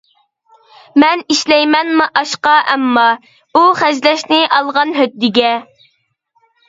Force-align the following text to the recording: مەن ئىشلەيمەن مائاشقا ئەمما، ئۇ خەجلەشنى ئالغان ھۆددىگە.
مەن 1.03 1.19
ئىشلەيمەن 1.33 1.91
مائاشقا 1.99 2.55
ئەمما، 2.71 3.05
ئۇ 3.59 3.63
خەجلەشنى 3.83 4.41
ئالغان 4.57 4.97
ھۆددىگە. 5.01 5.53